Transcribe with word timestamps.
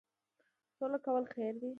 سوله 0.77 0.97
کول 1.05 1.23
خیر 1.33 1.53
دی 1.61 1.69